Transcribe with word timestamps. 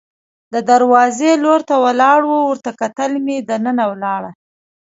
د 0.53 0.55
دروازې 0.71 1.31
لور 1.43 1.61
ته 1.69 1.75
ولاړو، 1.85 2.35
ورته 2.49 2.71
کتل 2.81 3.11
مې 3.25 3.37
چې 3.41 3.45
دننه 3.49 3.83
ولاړه. 3.91 4.31